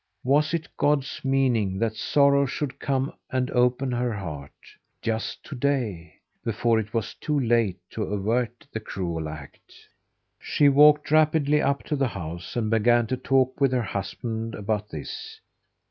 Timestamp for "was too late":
6.91-7.77